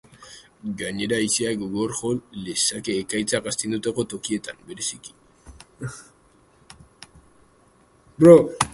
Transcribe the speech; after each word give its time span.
Gainera, 0.77 1.17
haizeak 1.23 1.59
gogor 1.63 1.93
jo 1.97 2.11
lezake 2.47 2.95
ekaitzak 3.03 3.51
astindutako 3.53 4.07
tokietan, 4.15 4.67
bereziki. 4.73 5.17